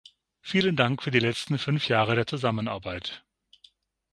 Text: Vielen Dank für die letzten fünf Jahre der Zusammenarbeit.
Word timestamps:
Vielen 0.41 0.75
Dank 0.75 1.03
für 1.03 1.11
die 1.11 1.19
letzten 1.19 1.59
fünf 1.59 1.87
Jahre 1.87 2.15
der 2.15 2.25
Zusammenarbeit. 2.25 3.23